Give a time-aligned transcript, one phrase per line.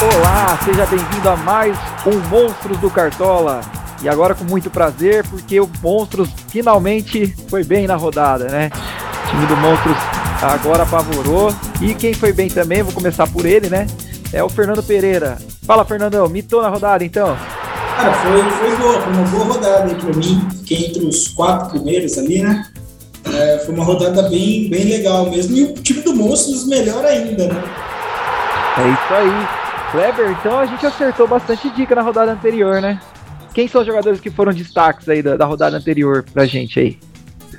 [0.00, 3.60] Olá, seja bem-vindo a mais um Monstros do Cartola.
[4.00, 8.70] E agora com muito prazer, porque o Monstros finalmente foi bem na rodada, né?
[9.24, 9.96] O time do Monstros
[10.40, 11.52] agora apavorou.
[11.82, 13.88] E quem foi bem também, vou começar por ele, né?
[14.32, 15.36] É o Fernando Pereira.
[15.66, 17.36] Fala, Fernandão, mitou na rodada então?
[17.96, 20.48] Cara, foi, foi boa, foi uma boa rodada aí pra mim.
[20.58, 22.64] Fiquei entre os quatro primeiros ali, né?
[23.34, 25.56] É, foi uma rodada bem, bem legal mesmo.
[25.56, 27.64] E o time do Monstros melhor ainda, né?
[28.76, 29.57] É isso aí.
[29.90, 33.00] Kleber, então a gente acertou bastante dica na rodada anterior, né?
[33.54, 36.98] Quem são os jogadores que foram destaques aí da, da rodada anterior pra gente aí?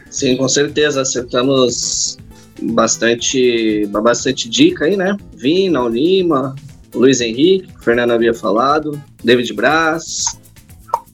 [0.10, 1.02] Sim, com certeza.
[1.02, 2.18] Acertamos
[2.62, 5.18] bastante, bastante dica aí, né?
[5.36, 6.56] Vina, Lima,
[6.94, 10.26] Luiz Henrique, o Fernando havia falado, David Braz,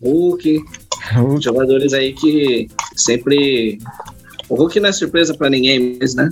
[0.01, 0.61] Hulk,
[1.41, 3.79] jogadores aí que sempre.
[4.49, 6.29] O Hulk não é surpresa para ninguém, mas, né?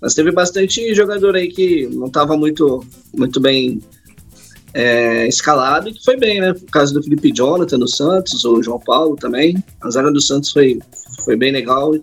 [0.00, 3.80] Mas teve bastante jogador aí que não estava muito, muito bem
[4.76, 6.50] é, escalado e que foi bem, né?
[6.50, 9.56] O caso do Felipe Jonathan do Santos, o João Paulo também.
[9.80, 10.78] A zaga do Santos foi,
[11.24, 11.94] foi bem legal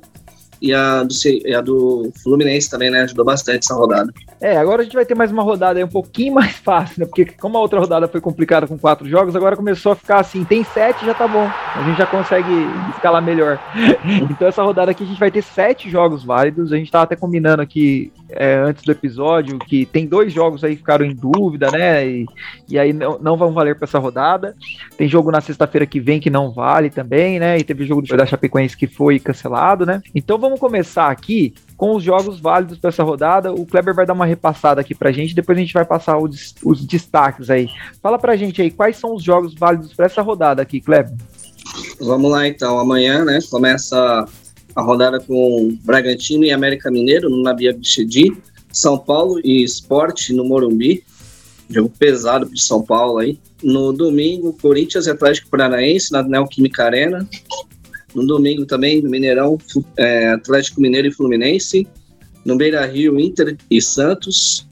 [0.64, 1.14] e a do,
[1.45, 3.02] e a do Fluminense também, né?
[3.02, 4.14] Ajudou bastante essa rodada.
[4.39, 7.05] É, agora a gente vai ter mais uma rodada aí um pouquinho mais fácil, né?
[7.05, 10.45] Porque como a outra rodada foi complicada com quatro jogos, agora começou a ficar assim,
[10.45, 11.45] tem sete, já tá bom.
[11.75, 12.47] A gente já consegue
[12.95, 13.59] escalar melhor.
[14.31, 16.72] então essa rodada aqui a gente vai ter sete jogos válidos.
[16.72, 20.72] A gente tava até combinando aqui é, antes do episódio que tem dois jogos aí
[20.72, 22.08] que ficaram em dúvida, né?
[22.08, 22.25] E,
[22.70, 24.55] e aí não, não vão valer para essa rodada.
[24.98, 27.58] Tem jogo na sexta-feira que vem que não vale também, né?
[27.58, 30.02] E teve jogo da Chapecoense que foi cancelado, né?
[30.16, 33.51] Então vamos começar aqui com os jogos válidos para essa rodada.
[33.51, 36.55] O Kleber vai dar uma repassada aqui pra gente, depois a gente vai passar os,
[36.63, 37.69] os destaques aí.
[38.01, 41.13] Fala pra gente aí, quais são os jogos válidos para essa rodada aqui, Kleber?
[41.99, 44.25] Vamos lá então, amanhã, né, começa
[44.75, 48.35] a rodada com Bragantino e América Mineiro no Nabia Bichedi,
[48.71, 51.03] São Paulo e Esporte no Morumbi,
[51.69, 53.39] jogo pesado para São Paulo aí.
[53.61, 57.27] No domingo, Corinthians e Atlético Paranaense na Neoquímica Arena.
[58.16, 59.58] No domingo também, no Mineirão,
[59.98, 61.87] é, Atlético Mineiro e Fluminense.
[62.45, 64.67] No Beira Rio, Inter e Santos.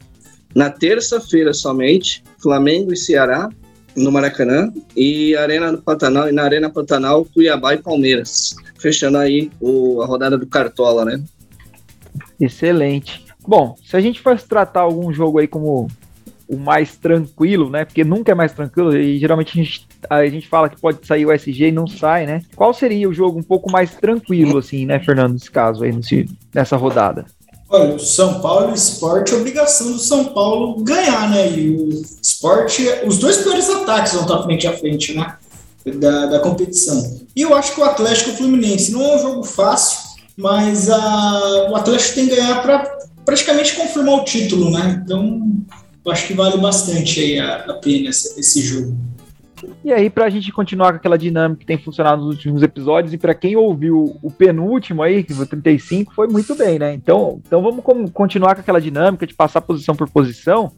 [0.54, 3.48] Na terça-feira somente, Flamengo e Ceará
[3.96, 8.54] no Maracanã e Arena Pantanal e na Arena Pantanal, Cuiabá e Palmeiras.
[8.78, 11.22] Fechando aí o, a rodada do Cartola, né?
[12.40, 13.24] Excelente.
[13.46, 15.88] Bom, se a gente fosse tratar algum jogo aí como
[16.52, 17.86] o mais tranquilo, né?
[17.86, 21.24] Porque nunca é mais tranquilo e geralmente a gente, a gente fala que pode sair
[21.24, 22.42] o SG e não sai, né?
[22.54, 26.28] Qual seria o jogo um pouco mais tranquilo, assim, né, Fernando, nesse caso aí, nesse,
[26.54, 27.24] nessa rodada?
[27.70, 31.50] Olha, o São Paulo e o Sport, obrigação do São Paulo ganhar, né?
[31.52, 35.36] E o Sport, os dois piores ataques vão estar frente a frente, né?
[35.86, 37.18] Da, da competição.
[37.34, 40.00] E eu acho que o Atlético e o Fluminense não é um jogo fácil,
[40.36, 45.02] mas a, o Atlético tem que ganhar para praticamente confirmar o título, né?
[45.02, 45.40] Então,
[46.04, 48.96] eu acho que vale bastante aí a, a pena esse, jogo.
[49.84, 53.18] E aí, pra gente continuar com aquela dinâmica que tem funcionado nos últimos episódios, e
[53.18, 56.92] para quem ouviu o penúltimo aí, que foi 35, foi muito bem, né?
[56.92, 60.72] Então, então vamos continuar com aquela dinâmica de passar posição por posição,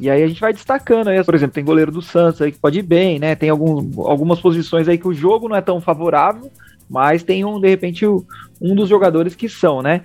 [0.00, 2.58] e aí a gente vai destacando aí, por exemplo, tem goleiro do Santos aí que
[2.58, 3.36] pode ir bem, né?
[3.36, 6.50] Tem algum, algumas posições aí que o jogo não é tão favorável,
[6.90, 10.02] mas tem um, de repente, um dos jogadores que são, né?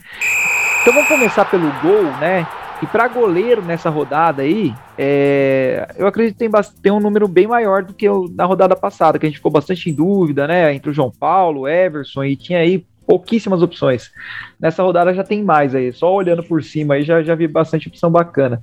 [0.82, 2.48] Então vamos começar pelo gol, né?
[2.82, 6.50] E para goleiro nessa rodada aí, é, eu acredito que tem,
[6.82, 9.90] tem, um número bem maior do que na rodada passada, que a gente ficou bastante
[9.90, 10.74] em dúvida, né?
[10.74, 14.12] Entre o João Paulo, Everson, e tinha aí pouquíssimas opções.
[14.60, 17.88] Nessa rodada já tem mais aí, só olhando por cima aí já, já vi bastante
[17.88, 18.62] opção bacana.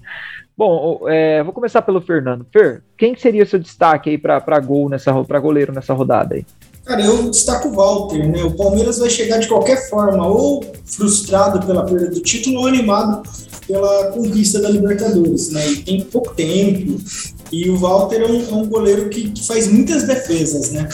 [0.56, 2.46] Bom, é, vou começar pelo Fernando.
[2.50, 6.46] Fer, quem seria o seu destaque aí para gol nessa para goleiro nessa rodada aí?
[6.86, 8.44] Cara, eu destaco o Walter, né?
[8.44, 13.28] O Palmeiras vai chegar de qualquer forma, ou frustrado pela perda do título, ou animado
[13.66, 15.68] pela conquista da Libertadores, né?
[15.68, 16.96] E tem pouco tempo.
[17.50, 20.88] E o Walter é um, é um goleiro que, que, faz muitas defesas, né?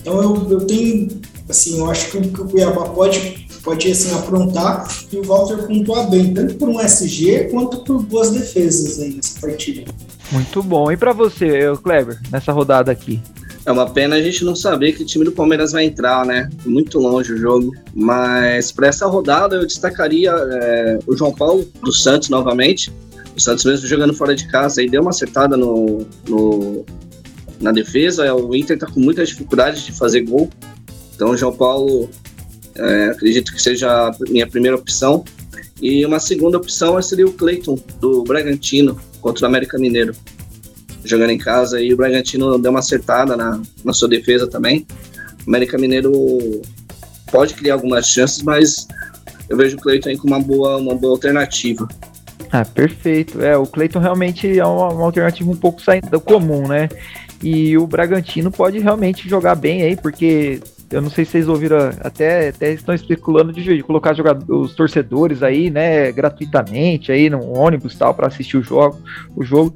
[0.00, 1.08] Então eu, eu tenho,
[1.48, 6.10] assim, eu acho que, que o Cuiabá pode, pode assim, aprontar e o Walter pontuar
[6.10, 9.84] bem, tanto por um SG quanto por boas defesas aí nessa partida.
[10.32, 10.90] Muito bom.
[10.90, 13.20] E para você, Kleber, nessa rodada aqui?
[13.66, 16.48] É uma pena a gente não saber que time do Palmeiras vai entrar, né?
[16.64, 17.74] Muito longe o jogo.
[17.92, 22.92] Mas para essa rodada eu destacaria é, o João Paulo do Santos novamente.
[23.36, 26.86] O Santos mesmo jogando fora de casa aí deu uma acertada no, no
[27.60, 28.32] na defesa.
[28.32, 30.48] O Inter tá com muitas dificuldades de fazer gol.
[31.16, 32.08] Então o João Paulo
[32.76, 35.24] é, acredito que seja a minha primeira opção.
[35.82, 40.14] E uma segunda opção seria o Cleiton do Bragantino contra o América Mineiro
[41.08, 44.86] jogando em casa e o Bragantino deu uma acertada na, na sua defesa também.
[45.46, 46.12] O América Mineiro
[47.30, 48.86] pode criar algumas chances, mas
[49.48, 51.88] eu vejo o Cleiton aí como uma boa, uma boa alternativa.
[52.50, 53.42] Ah, perfeito.
[53.42, 56.88] É, o Cleiton realmente é uma, uma alternativa um pouco saindo do comum, né?
[57.42, 60.60] E o Bragantino pode realmente jogar bem aí, porque
[60.90, 64.14] eu não sei se vocês ouviram, até, até estão especulando de colocar
[64.48, 68.98] os torcedores aí, né, gratuitamente aí no ônibus tal para assistir o jogo,
[69.34, 69.74] o jogo.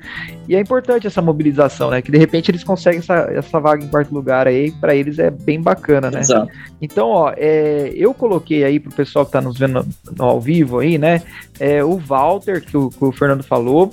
[0.49, 3.89] E é importante essa mobilização, né, que de repente eles conseguem essa, essa vaga em
[3.89, 6.21] quarto lugar aí, para eles é bem bacana, né?
[6.21, 6.49] Exato.
[6.81, 9.85] Então, ó, é, eu coloquei aí pro pessoal que tá nos vendo
[10.17, 11.23] no, ao vivo aí, né,
[11.59, 13.93] é, o Walter que o, que o Fernando falou,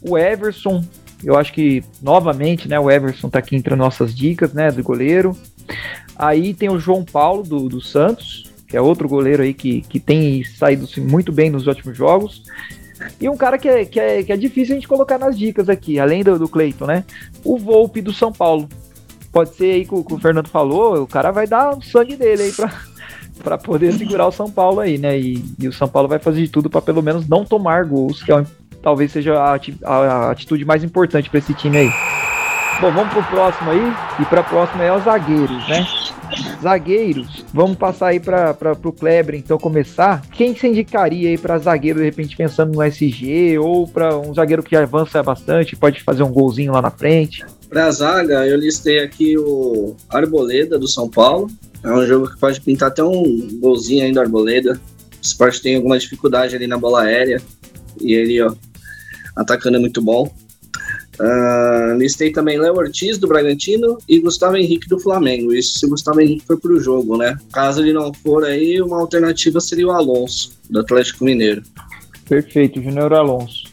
[0.00, 0.84] o Everson,
[1.24, 5.36] eu acho que novamente, né, o Everson tá aqui entre nossas dicas, né, do goleiro.
[6.22, 9.98] Aí tem o João Paulo do, do Santos, que é outro goleiro aí que, que
[9.98, 12.44] tem saído muito bem nos últimos jogos.
[13.20, 15.68] E um cara que é, que, é, que é difícil a gente colocar nas dicas
[15.68, 17.02] aqui, além do, do Cleiton, né?
[17.42, 18.68] O Volpe do São Paulo.
[19.32, 22.14] Pode ser aí que o, que o Fernando falou, o cara vai dar o sangue
[22.14, 22.72] dele aí pra,
[23.42, 25.18] pra poder segurar o São Paulo aí, né?
[25.18, 28.22] E, e o São Paulo vai fazer de tudo para pelo menos não tomar gols,
[28.22, 28.46] que é,
[28.80, 31.90] talvez seja a, a, a atitude mais importante para esse time aí.
[32.80, 33.92] Bom, vamos pro próximo aí.
[34.20, 35.86] E pra próxima é os zagueiros, né?
[36.62, 40.22] Zagueiros, vamos passar aí para o Kleber então começar.
[40.32, 44.62] Quem se indicaria aí para zagueiro de repente pensando no SG ou para um zagueiro
[44.62, 47.44] que avança bastante, pode fazer um golzinho lá na frente?
[47.68, 51.48] Para zaga, eu listei aqui o Arboleda do São Paulo.
[51.84, 54.74] É um jogo que pode pintar até um golzinho aí do Arboleda.
[54.74, 57.42] O Sport tem alguma dificuldade ali na bola aérea
[58.00, 58.52] e ele, ó,
[59.36, 60.32] atacando é muito bom.
[61.22, 65.54] Uh, listei também Léo Ortiz do Bragantino e Gustavo Henrique do Flamengo.
[65.54, 67.38] Isso se o Gustavo Henrique for para o jogo, né?
[67.52, 71.62] Caso ele não for aí, uma alternativa seria o Alonso, do Atlético Mineiro.
[72.28, 73.64] Perfeito, Júnior Alonso.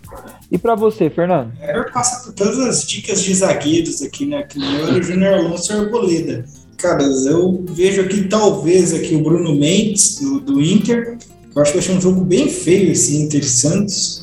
[0.52, 1.52] E para você, Fernando?
[1.60, 4.44] É, passa por todas as dicas de zagueiros aqui, né?
[4.44, 6.46] Que o Júnior Alonso e Arboleda.
[6.78, 11.18] Cara, eu vejo aqui talvez aqui o Bruno Mendes do, do Inter.
[11.56, 14.19] Eu acho que vai ser um jogo bem feio esse Inter Santos.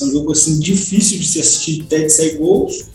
[0.00, 2.86] Vai um jogo assim, difícil de se assistir até de sair gols.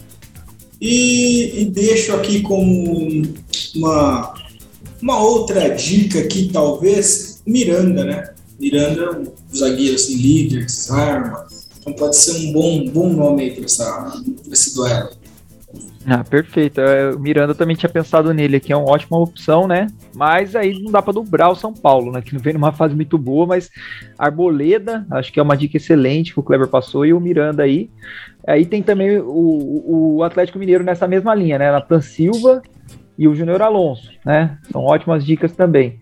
[0.81, 3.23] E, e deixo aqui como
[3.75, 4.33] uma,
[5.01, 8.33] uma outra dica aqui, talvez, Miranda, né?
[8.59, 11.47] Miranda é um zagueiro assim, líder, arma.
[11.79, 13.65] Então pode ser um bom, bom nome aí para
[14.51, 15.09] esse duelo.
[16.07, 16.79] Ah, perfeito.
[16.79, 19.87] É, o Miranda também tinha pensado nele aqui, é uma ótima opção, né?
[20.15, 22.21] Mas aí não dá para dobrar o São Paulo, né?
[22.21, 23.69] Que não vem numa fase muito boa, mas
[24.17, 27.89] Arboleda, acho que é uma dica excelente que o Kleber passou, e o Miranda aí.
[28.47, 31.71] Aí tem também o, o Atlético Mineiro nessa mesma linha, né?
[31.71, 32.61] Natan Silva
[33.17, 34.57] e o Júnior Alonso, né?
[34.71, 35.99] São ótimas dicas também.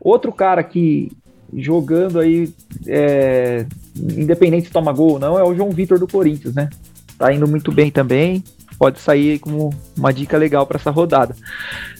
[0.00, 1.10] Outro cara que
[1.54, 2.52] jogando aí,
[2.86, 3.64] é,
[3.96, 6.68] independente se toma gol ou não, é o João Vitor do Corinthians, né?
[7.16, 8.44] Tá indo muito bem também
[8.78, 11.34] pode sair como uma dica legal para essa rodada.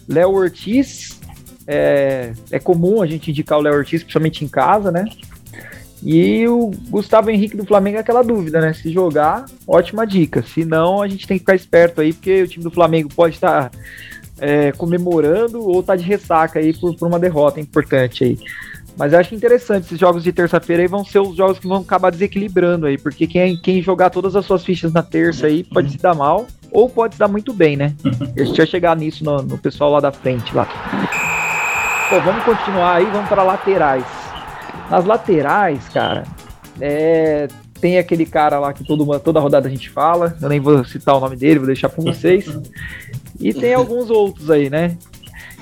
[0.08, 1.18] Léo Ortiz,
[1.66, 5.04] é, é comum a gente indicar o Léo Ortiz, principalmente em casa, né?
[6.02, 8.72] E o Gustavo Henrique do Flamengo é aquela dúvida, né?
[8.72, 10.42] Se jogar, ótima dica.
[10.42, 13.34] Se não, a gente tem que ficar esperto aí, porque o time do Flamengo pode
[13.34, 13.70] estar
[14.38, 18.38] é, comemorando ou tá de ressaca aí por, por uma derrota importante aí.
[18.96, 21.82] Mas eu acho interessante, esses jogos de terça-feira aí vão ser os jogos que vão
[21.82, 25.92] acabar desequilibrando aí, porque quem, quem jogar todas as suas fichas na terça aí pode
[25.92, 27.94] se dar mal, ou pode se dar muito bem, né?
[28.36, 30.66] A gente vai chegar nisso no, no pessoal lá da frente lá.
[32.10, 34.04] Bom, vamos continuar aí, vamos para laterais.
[34.90, 36.24] Nas laterais, cara,
[36.80, 37.48] é,
[37.80, 41.16] tem aquele cara lá que todo, toda rodada a gente fala, eu nem vou citar
[41.16, 42.46] o nome dele, vou deixar para vocês.
[43.40, 44.98] E tem alguns outros aí, né?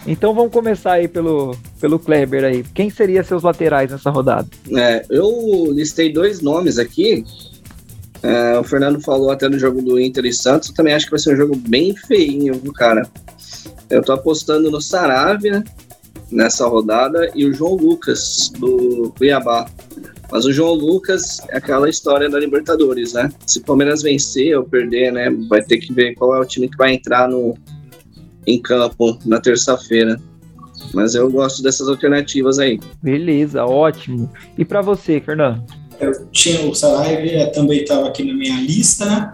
[0.06, 2.64] Então vamos começar aí pelo, pelo Kleber aí.
[2.72, 4.48] Quem seria seus laterais nessa rodada?
[4.74, 7.22] É, eu listei dois nomes aqui.
[8.22, 10.68] É, o Fernando falou até no jogo do Inter e Santos.
[10.68, 13.08] Eu também acho que vai ser um jogo bem feinho, cara.
[13.88, 15.62] Eu tô apostando no Saravia
[16.30, 19.66] nessa rodada e o João Lucas do Cuiabá.
[20.30, 23.30] Mas o João Lucas é aquela história da Libertadores, né?
[23.46, 25.30] Se o Palmeiras vencer ou perder, né?
[25.48, 27.56] Vai ter que ver qual é o time que vai entrar no,
[28.46, 30.20] em campo na terça-feira.
[30.92, 32.80] Mas eu gosto dessas alternativas aí.
[33.02, 34.30] Beleza, ótimo.
[34.58, 35.64] E para você, Fernando?
[36.00, 39.32] Eu tinha o Saraiva, também estava aqui na minha lista, né?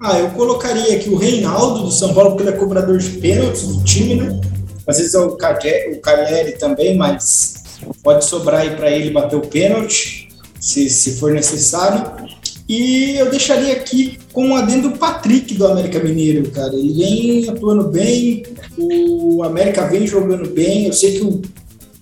[0.00, 3.62] Ah, eu colocaria aqui o Reinaldo do São Paulo, porque ele é cobrador de pênaltis
[3.62, 4.40] do time, né?
[4.86, 7.54] Às vezes é o Cagliari também, mas
[8.02, 10.28] pode sobrar aí para ele bater o pênalti,
[10.60, 12.22] se, se for necessário.
[12.68, 16.74] E eu deixaria aqui com o adendo do Patrick do América Mineiro, cara.
[16.74, 18.44] Ele vem atuando bem,
[18.78, 20.86] o América vem jogando bem.
[20.86, 21.42] Eu sei que o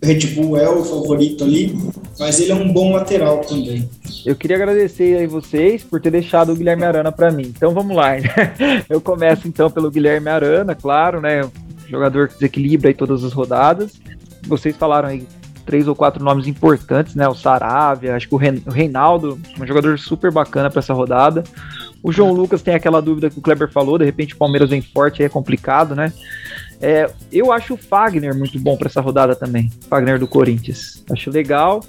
[0.03, 1.77] Red Bull é o favorito ali,
[2.19, 3.89] mas ele é um bom lateral também.
[4.25, 7.53] Eu queria agradecer aí vocês por ter deixado o Guilherme Arana para mim.
[7.55, 8.13] Então vamos lá.
[8.89, 11.43] Eu começo então pelo Guilherme Arana, claro, né?
[11.89, 14.01] Jogador que desequilibra aí todas as rodadas.
[14.47, 15.27] Vocês falaram aí
[15.67, 17.29] três ou quatro nomes importantes, né?
[17.29, 21.45] O Saravia, acho que o Reinaldo, um jogador super bacana para essa rodada.
[22.03, 24.81] O João Lucas tem aquela dúvida que o Kleber falou, de repente o Palmeiras vem
[24.81, 26.13] forte, aí é complicado, né?
[26.81, 31.05] É, eu acho o Fagner muito bom para essa rodada também, Fagner do Corinthians.
[31.11, 31.83] Acho legal.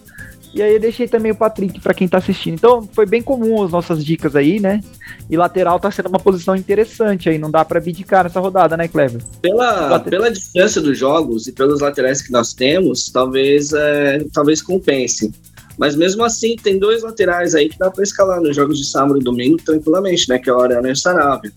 [0.54, 2.56] E aí eu deixei também o Patrick para quem tá assistindo.
[2.56, 4.82] Então foi bem comum as nossas dicas aí, né?
[5.30, 8.88] E lateral tá sendo uma posição interessante aí, não dá para abdicar nessa rodada, né,
[8.88, 9.22] Kleber?
[9.42, 15.34] Pela, pela distância dos jogos e pelos laterais que nós temos, talvez, é, talvez compense.
[15.78, 19.20] Mas mesmo assim, tem dois laterais aí que dá para escalar nos jogos de sábado
[19.20, 20.38] e domingo tranquilamente, né?
[20.38, 21.52] Que é o Arana e o Sarabia.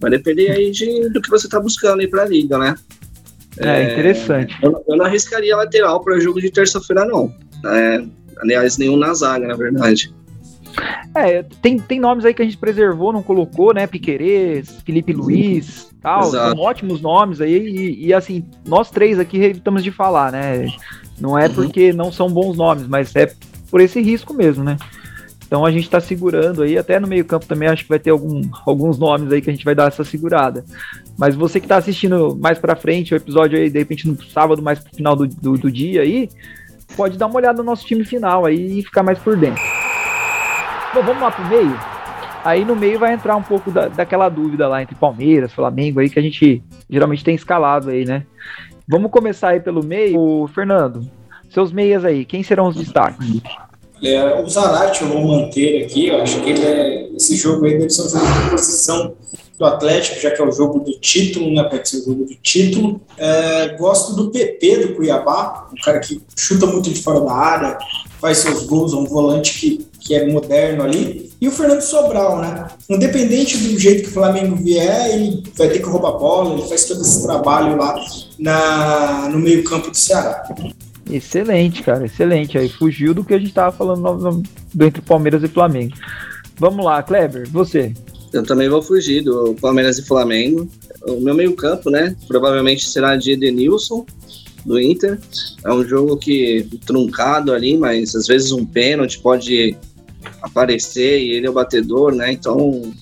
[0.00, 2.74] Vai depender aí de, do que você tá buscando aí pra liga, né?
[3.58, 4.56] É, é interessante.
[4.62, 7.32] Eu, eu, não arriscaria lateral para jogo de terça-feira, não.
[7.66, 8.02] É,
[8.38, 10.12] aliás, nenhum na zaga, na verdade.
[11.14, 13.86] É, tem, tem nomes aí que a gente preservou, não colocou, né?
[13.86, 16.28] Piquerez, Felipe Luiz, tal.
[16.28, 16.56] Exato.
[16.56, 17.56] São ótimos nomes aí.
[17.56, 20.66] E, e, assim, nós três aqui evitamos de falar, né?
[21.20, 21.54] Não é uhum.
[21.54, 23.32] porque não são bons nomes, mas é
[23.70, 24.76] por esse risco mesmo, né?
[25.52, 28.40] Então a gente está segurando aí, até no meio-campo também acho que vai ter algum,
[28.64, 30.64] alguns nomes aí que a gente vai dar essa segurada.
[31.18, 34.62] Mas você que está assistindo mais para frente, o episódio aí, de repente no sábado,
[34.62, 36.30] mais pro final do, do, do dia aí,
[36.96, 39.62] pode dar uma olhada no nosso time final aí e ficar mais por dentro.
[40.94, 41.78] Bom, vamos lá pro meio.
[42.44, 46.10] Aí no meio vai entrar um pouco da, daquela dúvida lá entre Palmeiras, Flamengo aí
[46.10, 48.26] que a gente geralmente tem escalado aí, né?
[48.86, 50.18] Vamos começar aí pelo meio.
[50.18, 51.08] O Fernando,
[51.48, 53.40] seus meias aí, quem serão os destaques?
[54.02, 57.78] É, o Zarate eu vou manter aqui, eu acho que ele é, esse jogo aí
[57.78, 59.14] deve ser um de posição
[59.56, 61.62] do Atlético, já que é o jogo do título, né?
[61.62, 63.00] Pode ser o jogo do título.
[63.16, 67.78] É, gosto do PP do Cuiabá, um cara que chuta muito de fora da área,
[68.20, 71.30] faz seus gols, um volante que, que é moderno ali.
[71.40, 72.68] E o Fernando Sobral, né?
[72.88, 76.84] Independente do jeito que o Flamengo vier, ele vai ter que roubar bola, ele faz
[76.84, 77.94] todo esse trabalho lá
[78.38, 80.44] na, no meio-campo do Ceará.
[81.10, 82.58] Excelente, cara, excelente.
[82.58, 84.42] Aí fugiu do que a gente tava falando no, no,
[84.74, 85.94] do entre Palmeiras e Flamengo.
[86.58, 87.92] Vamos lá, Kleber, você.
[88.32, 90.68] Eu também vou fugir do Palmeiras e Flamengo.
[91.06, 92.16] O meu meio-campo, né?
[92.26, 94.06] Provavelmente será de Edenilson,
[94.64, 95.18] do Inter.
[95.64, 99.76] É um jogo que truncado ali, mas às vezes um pênalti pode
[100.42, 102.32] aparecer e ele é o batedor, né?
[102.32, 102.92] Então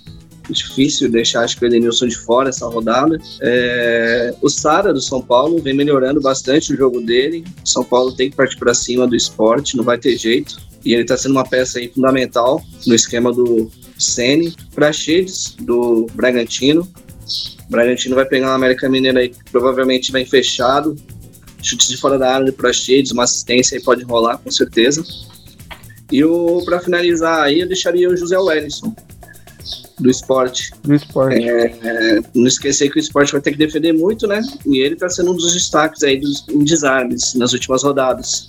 [0.53, 3.19] difícil deixar acho que o Edenilson de fora essa rodada.
[3.41, 7.45] É, o Sara do São Paulo vem melhorando bastante o jogo dele.
[7.65, 10.57] O São Paulo tem que partir para cima do esporte, não vai ter jeito.
[10.85, 14.55] E ele está sendo uma peça aí fundamental no esquema do Sene.
[14.75, 16.89] Praxedes do Bragantino.
[17.67, 20.97] O Bragantino vai pegar uma América Mineira aí que provavelmente vem fechado.
[21.63, 25.05] Chutes de fora da área do Praxedes, uma assistência aí pode rolar com certeza.
[26.11, 28.95] E o para finalizar aí eu deixaria o José Wellison
[30.01, 30.73] do esporte.
[30.83, 31.49] Do esporte.
[31.49, 34.41] É, é, não esquecer que o esporte vai ter que defender muito, né?
[34.67, 38.47] E ele está sendo um dos destaques aí dos em desarmes nas últimas rodadas.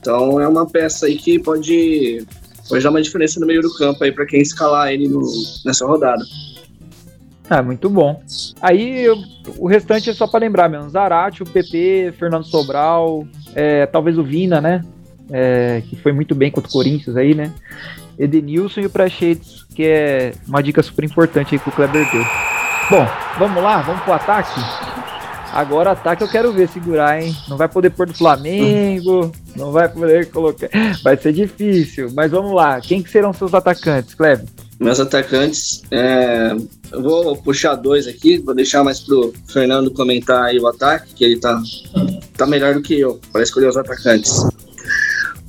[0.00, 2.24] Então é uma peça aí que pode,
[2.68, 5.22] pode dar uma diferença no meio do campo aí para quem escalar ele no,
[5.64, 6.24] nessa rodada.
[7.48, 8.22] Ah, muito bom.
[8.60, 9.16] Aí eu,
[9.58, 14.22] o restante é só para lembrar mesmo: Zarate, o PP, Fernando Sobral, é, talvez o
[14.22, 14.84] Vina, né?
[15.32, 17.52] É, que foi muito bem contra o Corinthians aí, né?
[18.18, 22.24] Edenilson e o Prachetes, que é uma dica super importante aí que o Kleber deu.
[22.90, 23.06] Bom,
[23.38, 24.60] vamos lá, vamos pro ataque.
[25.52, 27.34] Agora ataque eu quero ver segurar, hein?
[27.48, 30.68] Não vai poder pôr do Flamengo, não vai poder colocar.
[31.02, 32.80] Vai ser difícil, mas vamos lá.
[32.80, 34.46] Quem que serão seus atacantes, Kleber?
[34.78, 36.52] Meus atacantes, é...
[36.92, 41.24] eu vou puxar dois aqui, vou deixar mais pro Fernando comentar aí o ataque, que
[41.24, 41.60] ele tá,
[42.36, 44.42] tá melhor do que eu para escolher os atacantes.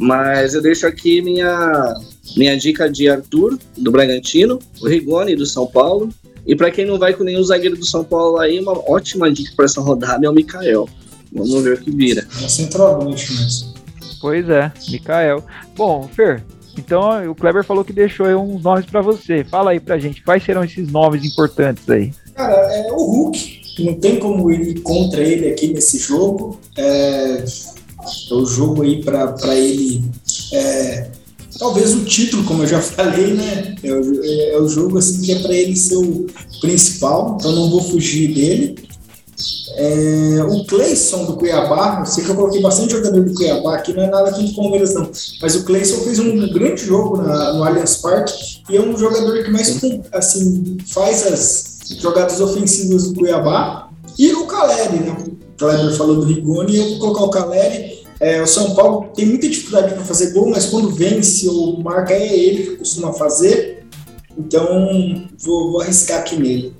[0.01, 1.93] Mas eu deixo aqui minha
[2.35, 6.09] minha dica de Arthur, do Bragantino, o Rigoni, do São Paulo.
[6.45, 9.53] E para quem não vai com nenhum zagueiro do São Paulo aí, uma ótima dica
[9.55, 10.89] para essa rodada é o Mikael.
[11.31, 12.27] Vamos ver o que vira.
[12.43, 13.73] É centroavante mesmo.
[14.19, 15.43] Pois é, Mikael.
[15.75, 16.43] Bom, Fer,
[16.75, 19.43] então o Kleber falou que deixou aí uns nomes para você.
[19.43, 22.11] Fala aí pra gente, quais serão esses nomes importantes aí?
[22.33, 23.61] Cara, é o Hulk.
[23.79, 26.59] Não tem como ir contra ele aqui nesse jogo.
[26.75, 27.43] É,
[28.29, 30.03] é o jogo aí para ele
[30.53, 31.09] é,
[31.57, 33.75] talvez o título, como eu já falei, né?
[33.83, 36.25] É o, é, é o jogo assim que é para ele ser o
[36.59, 38.75] principal, então não vou fugir dele.
[39.75, 43.93] É, o Cleison do Cuiabá, eu sei que eu coloquei bastante jogador do Cuiabá aqui,
[43.93, 45.09] não é nada aqui de Palmeiras não,
[45.41, 48.33] mas o Cleison fez um grande jogo na, no Allianz Parque
[48.69, 49.81] e é um jogador que mais
[50.11, 53.89] assim, faz as jogadas ofensivas do Cuiabá.
[54.19, 55.15] E o Caleri, né?
[55.65, 59.49] Kleber falou do Rigoni, eu vou colocar o Caleri é, o São Paulo tem muita
[59.49, 63.83] dificuldade para fazer gol, mas quando vence ou marca é ele que costuma fazer.
[64.37, 66.71] Então vou, vou arriscar aqui nele.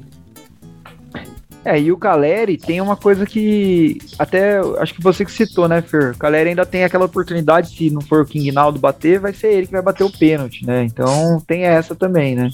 [1.66, 5.82] É, e o Caleri tem uma coisa que até acho que você que citou, né,
[5.82, 6.12] Fer?
[6.12, 9.52] O Caleri ainda tem aquela oportunidade, se não for o King Naldo bater, vai ser
[9.54, 10.84] ele que vai bater o pênalti, né?
[10.84, 12.52] Então tem essa também, né?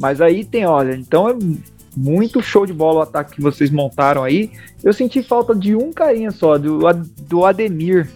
[0.00, 1.38] Mas aí tem, olha, então
[1.98, 4.52] muito show de bola o ataque que vocês montaram aí.
[4.84, 6.78] Eu senti falta de um carinha só, do,
[7.28, 8.08] do Ademir.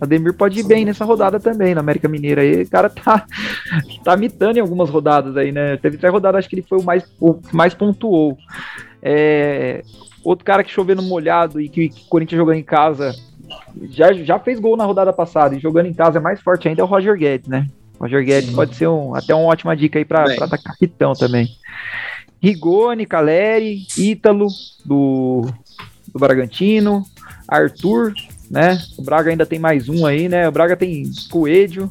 [0.00, 2.62] Ademir pode ir bem nessa rodada também, na América Mineira aí.
[2.62, 3.26] O cara tá,
[4.04, 5.76] tá mitando em algumas rodadas aí, né?
[5.78, 8.38] Teve até rodada, acho que ele foi o mais, o que mais pontuou.
[9.02, 9.82] É,
[10.22, 13.14] outro cara que chovendo molhado e que, o Corinthians jogando em casa
[13.90, 16.82] já, já fez gol na rodada passada e jogando em casa é mais forte ainda
[16.82, 17.66] é o Roger Guedes, né?
[18.00, 18.56] Roger Guedes Sim.
[18.56, 21.48] pode ser um, até uma ótima dica aí para dar capitão também.
[22.44, 24.48] Rigoni, Caleri, Ítalo,
[24.84, 25.46] do,
[26.06, 27.02] do Bragantino,
[27.48, 28.12] Arthur,
[28.50, 28.78] né?
[28.98, 30.46] O Braga ainda tem mais um aí, né?
[30.46, 31.90] O Braga tem Coelho.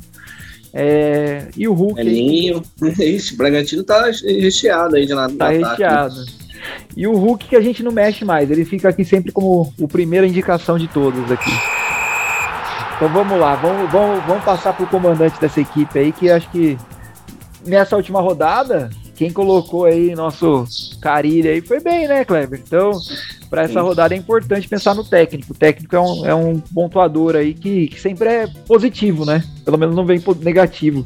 [0.72, 2.00] É, e o Hulk.
[2.00, 2.62] Elinho.
[3.00, 5.36] Ixi, o Bragantino tá recheado aí de lado.
[5.36, 6.24] Tá recheado.
[6.96, 9.88] E o Hulk que a gente não mexe mais, ele fica aqui sempre como o
[9.88, 11.52] primeira indicação de todos aqui.
[12.96, 16.78] Então vamos lá, vamos, vamos, vamos passar pro comandante dessa equipe aí, que acho que
[17.66, 20.66] nessa última rodada quem colocou aí nosso
[21.00, 22.62] Carilho aí foi bem, né, Kleber?
[22.66, 22.92] Então,
[23.50, 25.54] para essa rodada é importante pensar no técnico.
[25.54, 29.44] O técnico é um, é um pontuador aí que, que sempre é positivo, né?
[29.64, 31.06] Pelo menos não vem negativo.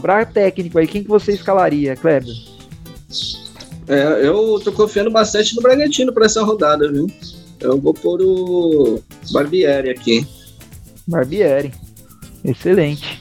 [0.00, 2.32] Para técnico aí, quem que você escalaria, Kleber?
[3.88, 7.06] É, eu tô confiando bastante no Bragantino para essa rodada, viu?
[7.58, 9.00] Eu vou pôr o
[9.32, 10.26] Barbieri aqui.
[11.06, 11.72] Barbieri.
[12.44, 13.20] Excelente.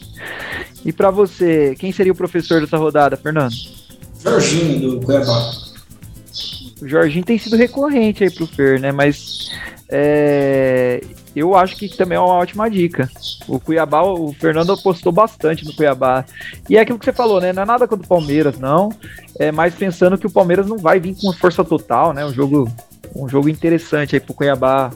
[0.85, 3.55] E para você, quem seria o professor dessa rodada, Fernando?
[4.23, 5.51] Jorginho do Cuiabá.
[6.81, 8.91] O Jorginho tem sido recorrente aí pro Fer, né?
[8.91, 9.51] Mas
[9.89, 11.01] é,
[11.35, 13.09] eu acho que também é uma ótima dica.
[13.47, 16.25] O Cuiabá, o Fernando apostou bastante no Cuiabá.
[16.69, 17.53] E é aquilo que você falou, né?
[17.53, 18.89] Não é nada contra o Palmeiras, não.
[19.37, 22.25] É mais pensando que o Palmeiras não vai vir com força total, né?
[22.25, 22.71] Um jogo,
[23.15, 24.91] um jogo interessante aí pro Cuiabá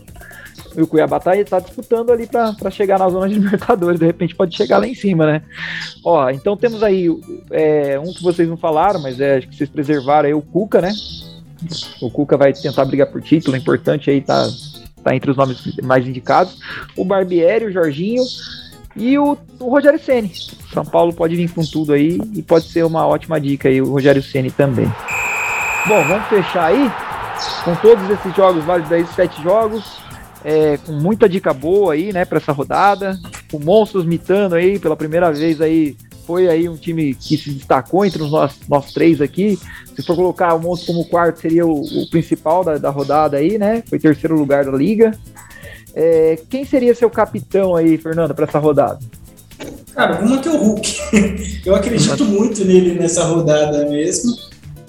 [0.77, 3.99] e o Cuiabá tá, tá disputando ali para chegar na zona de Libertadores.
[3.99, 5.41] De repente pode chegar lá em cima, né?
[6.03, 7.07] Ó, então temos aí
[7.51, 10.81] é, um que vocês não falaram, mas é, acho que vocês preservaram aí o Cuca,
[10.81, 10.91] né?
[12.01, 14.47] O Cuca vai tentar brigar por título, é importante aí tá,
[15.03, 16.59] tá entre os nomes mais indicados.
[16.97, 18.23] O Barbieri, o Jorginho
[18.95, 20.31] e o, o Rogério Ceni.
[20.73, 23.91] São Paulo pode vir com tudo aí e pode ser uma ótima dica aí o
[23.91, 24.91] Rogério Ceni também.
[25.87, 26.91] Bom, vamos fechar aí
[27.63, 30.04] com todos esses jogos válidos aí, sete jogos
[30.45, 33.19] é, com muita dica boa aí, né, para essa rodada.
[33.51, 35.97] O Monstros mitando aí pela primeira vez aí.
[36.27, 39.59] Foi aí um time que se destacou entre os nós, nós três aqui.
[39.95, 43.57] Se for colocar o Monstro como quarto, seria o, o principal da, da, rodada aí,
[43.57, 43.83] né?
[43.87, 45.11] Foi terceiro lugar da liga.
[45.95, 48.99] É, quem seria seu capitão aí, Fernando, para essa rodada?
[49.93, 51.61] Cara, vamos manter o Hulk.
[51.65, 54.35] Eu acredito muito nele nessa rodada mesmo.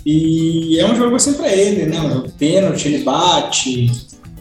[0.04, 2.00] E é um jogo assim para ele, né?
[2.00, 3.90] Um pênalti, ele bate,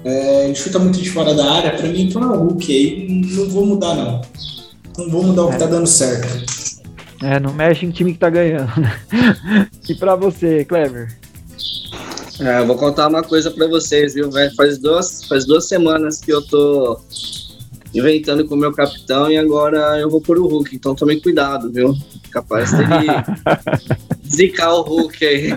[0.06, 1.72] é, ele chuta muito de fora da área.
[1.76, 3.08] Pra mim, então é o Hulk aí.
[3.10, 4.22] Não vou mudar, não.
[4.98, 6.46] Não vou mudar o que tá dando certo.
[7.24, 8.72] É, não mexe em time que tá ganhando.
[9.90, 11.18] e pra você, Clever?
[12.40, 14.54] É, eu vou contar uma coisa pra vocês, viu, velho?
[14.56, 17.00] Faz duas, faz duas semanas que eu tô
[17.96, 20.76] inventando com o meu capitão e agora eu vou por o Hulk.
[20.76, 21.94] Então tome cuidado, viu?
[22.30, 23.08] Capaz dele
[24.28, 25.54] zicar o Hulk aí.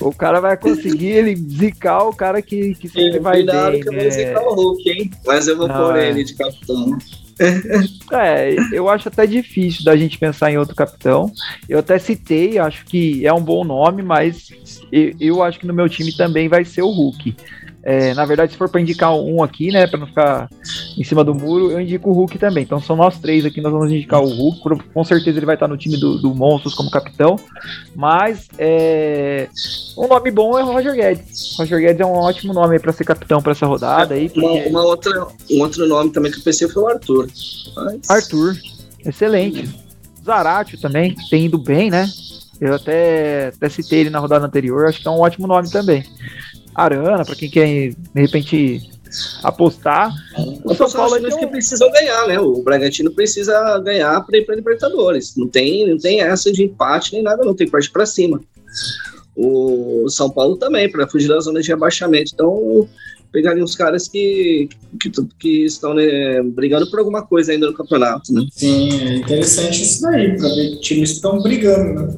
[0.00, 3.90] o cara vai conseguir ele zicar o cara que, que sempre vai cuidado bem, que
[3.90, 3.96] né?
[3.96, 4.10] eu vou né?
[4.10, 5.10] zicar o Hulk, hein?
[5.26, 6.10] Mas eu vou Não, pôr é.
[6.10, 6.98] ele de capitão.
[8.12, 11.32] É, eu acho até difícil da gente pensar em outro capitão.
[11.68, 14.50] Eu até citei, acho que é um bom nome, mas
[14.92, 17.34] eu, eu acho que no meu time também vai ser o Hulk.
[17.82, 20.50] É, na verdade, se for para indicar um aqui, né, para não ficar
[20.98, 22.62] em cima do muro, eu indico o Hulk também.
[22.62, 24.84] Então são nós três aqui, nós vamos indicar o Hulk.
[24.92, 27.36] Com certeza ele vai estar no time do, do Monstros como capitão.
[27.96, 29.48] Mas é,
[29.96, 31.56] um nome bom é o Roger Guedes.
[31.58, 34.14] Roger Guedes é um ótimo nome para ser capitão para essa rodada.
[34.14, 34.46] aí, porque...
[34.46, 37.28] uma, uma, outra, um outro nome também que eu pensei foi o Arthur.
[37.76, 38.10] Mas...
[38.10, 38.56] Arthur,
[39.06, 39.68] excelente.
[40.22, 42.06] Zaratio também, tem ido bem, né?
[42.60, 46.04] Eu até, até citei ele na rodada anterior, acho que é um ótimo nome também.
[46.74, 48.90] Arana, para quem quer de repente
[49.42, 50.12] apostar.
[50.64, 52.38] O São Paulo é que precisam ganhar, né?
[52.38, 55.34] O Bragantino precisa ganhar para ir para Libertadores.
[55.36, 58.40] Não tem, não tem essa de empate nem nada, não tem parte para cima.
[59.36, 62.32] O São Paulo também para fugir da zona de rebaixamento.
[62.34, 62.88] Então
[63.32, 64.68] pegaria uns caras que,
[65.00, 68.46] que, que estão né, brigando por alguma coisa ainda no campeonato, né?
[68.50, 72.14] Sim, é interessante isso daí, para ver times que estão brigando, né?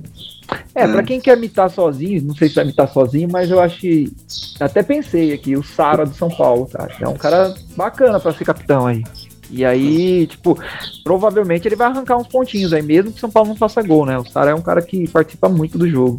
[0.75, 3.81] É, para quem quer mitar sozinho, não sei se vai mitar sozinho, mas eu acho
[3.81, 4.13] que.
[4.61, 6.95] Até pensei aqui, o Sara do São Paulo, cara.
[7.01, 9.03] É um cara bacana para ser capitão aí.
[9.51, 10.59] E aí, tipo,
[11.05, 14.07] provavelmente ele vai arrancar uns pontinhos aí, mesmo que o São Paulo não faça gol,
[14.07, 14.17] né?
[14.19, 16.19] O Sara é um cara que participa muito do jogo.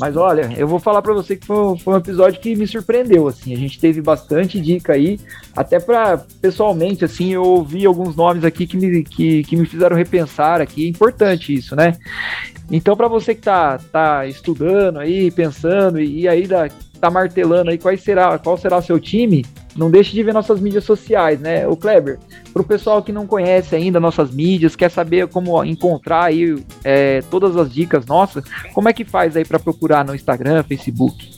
[0.00, 3.28] Mas olha, eu vou falar para você que foi, foi, um episódio que me surpreendeu,
[3.28, 3.52] assim.
[3.52, 5.20] A gente teve bastante dica aí,
[5.54, 9.94] até para pessoalmente, assim, eu ouvi alguns nomes aqui que me, que, que me fizeram
[9.94, 10.86] repensar aqui.
[10.86, 11.98] É importante isso, né?
[12.70, 17.70] Então, para você que tá, tá estudando aí, pensando, e, e aí da, tá martelando
[17.70, 19.44] aí qual será, qual será o seu time,
[19.76, 21.66] não deixe de ver nossas mídias sociais, né?
[21.66, 22.18] O Kleber,
[22.52, 27.22] para o pessoal que não conhece ainda nossas mídias, quer saber como encontrar aí é,
[27.30, 31.30] todas as dicas nossas, como é que faz aí para procurar no Instagram, Facebook?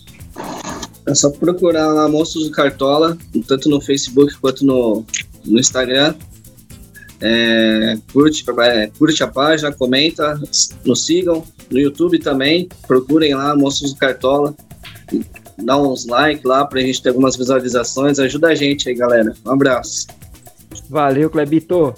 [1.07, 5.05] É só procurar lá Monstros do Cartola, tanto no Facebook quanto no,
[5.45, 6.15] no Instagram.
[7.21, 10.41] É, curte, é, curte a página, comenta,
[10.85, 11.45] nos sigam.
[11.71, 14.55] No YouTube também, procurem lá Monstros do Cartola
[15.59, 18.19] dá uns likes lá pra gente ter algumas visualizações.
[18.19, 19.33] Ajuda a gente aí, galera.
[19.47, 20.07] Um abraço.
[20.89, 21.95] Valeu, Clebito.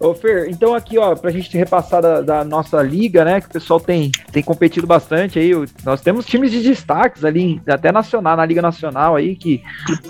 [0.00, 3.52] Ô, Fer, então aqui, ó, pra gente repassar da, da, nossa liga, né, que o
[3.52, 5.50] pessoal tem, tem competido bastante aí,
[5.84, 9.60] nós temos times de destaques ali, até nacional, na Liga Nacional aí, que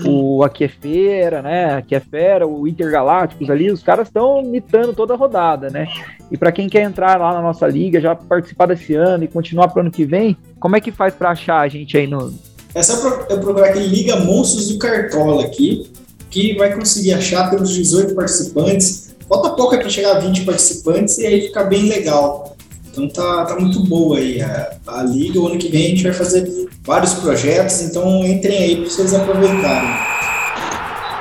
[0.05, 4.93] o Aqui é Feira, né, Aqui é Fera, o Intergalácticos ali, os caras estão mitando
[4.93, 5.89] toda a rodada, né,
[6.31, 9.69] e para quem quer entrar lá na nossa liga, já participar desse ano e continuar
[9.69, 12.31] pro ano que vem, como é que faz para achar a gente aí no,
[12.75, 15.91] é só eu procurar aqui Liga Monstros do Cartola aqui,
[16.31, 19.09] que vai conseguir achar, temos 18 participantes.
[19.29, 22.57] Falta pouco para chegar a 20 participantes e aí fica bem legal.
[22.91, 25.41] Então tá, tá muito boa aí a, a liga.
[25.41, 29.15] O ano que vem a gente vai fazer vários projetos, então entrem aí para vocês
[29.15, 30.08] aproveitarem.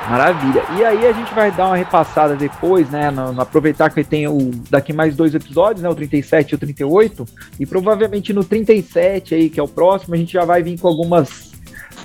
[0.08, 0.62] Maravilha.
[0.78, 3.10] E aí a gente vai dar uma repassada depois, né?
[3.10, 5.88] No, no, aproveitar que tem o daqui mais dois episódios, né?
[5.88, 7.26] O 37 e o 38.
[7.60, 10.88] E provavelmente no 37 aí, que é o próximo, a gente já vai vir com
[10.88, 11.47] algumas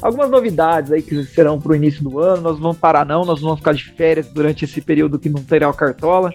[0.04, 2.42] algumas novidades aí que serão para o início do ano.
[2.42, 5.70] Nós vamos parar não, nós vamos ficar de férias durante esse período que não terá
[5.70, 6.32] o Cartola.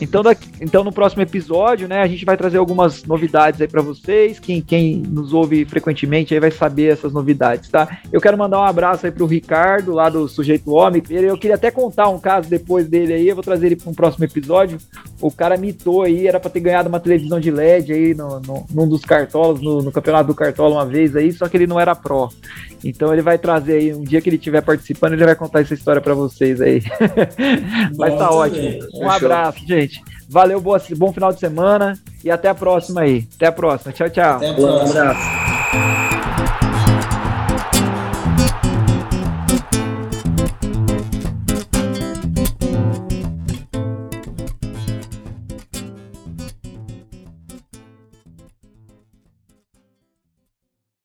[0.00, 3.80] Então, daqui, então no próximo episódio, né, a gente vai trazer algumas novidades aí para
[3.80, 4.38] vocês.
[4.38, 7.98] Quem, quem nos ouve frequentemente aí vai saber essas novidades, tá?
[8.12, 11.02] Eu quero mandar um abraço aí pro Ricardo, lá do Sujeito Homem.
[11.08, 13.94] Eu queria até contar um caso depois dele aí, eu vou trazer ele para um
[13.94, 14.78] próximo episódio.
[15.20, 18.66] O cara mitou aí, era para ter ganhado uma televisão de LED aí no, no,
[18.70, 21.80] num dos cartolas, no, no campeonato do Cartola uma vez aí, só que ele não
[21.80, 22.28] era pró.
[22.84, 25.74] Então ele vai trazer aí, um dia que ele estiver participando, ele vai contar essa
[25.74, 26.82] história para vocês aí.
[27.98, 28.68] Mas tá ótimo.
[28.68, 29.10] Um Fechou.
[29.10, 30.02] abraço, gente.
[30.28, 33.26] Valeu, boa, bom final de semana e até a próxima aí.
[33.34, 33.92] Até a próxima.
[33.92, 34.36] Tchau, tchau.
[34.36, 34.84] Até a próxima.
[34.84, 36.17] Um abraço.